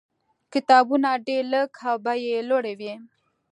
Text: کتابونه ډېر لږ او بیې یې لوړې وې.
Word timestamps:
کتابونه 0.53 1.09
ډېر 1.27 1.43
لږ 1.53 1.69
او 1.89 1.95
بیې 2.05 2.21
یې 2.29 2.39
لوړې 2.49 2.73
وې. 2.79 2.93